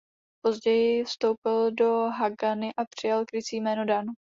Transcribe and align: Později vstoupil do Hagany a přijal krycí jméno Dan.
Později 0.45 1.03
vstoupil 1.03 1.71
do 1.71 1.91
Hagany 1.93 2.73
a 2.77 2.85
přijal 2.85 3.25
krycí 3.25 3.57
jméno 3.61 3.85
Dan. 3.85 4.05